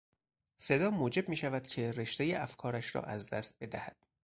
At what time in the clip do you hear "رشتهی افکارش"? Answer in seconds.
1.91-2.95